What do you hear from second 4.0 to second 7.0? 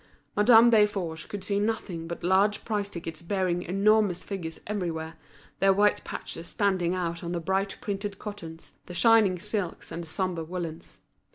figures everywhere, their white patches standing